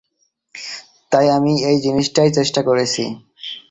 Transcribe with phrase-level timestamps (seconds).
[1.11, 3.03] তাই আমি এই জিনিসটাই চেষ্টা করেছি।